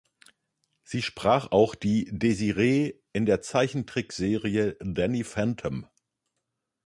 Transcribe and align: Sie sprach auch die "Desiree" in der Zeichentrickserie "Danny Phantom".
Sie 0.81 1.03
sprach 1.03 1.51
auch 1.51 1.75
die 1.75 2.09
"Desiree" 2.11 2.95
in 3.13 3.27
der 3.27 3.43
Zeichentrickserie 3.43 4.75
"Danny 4.79 5.23
Phantom". 5.23 5.85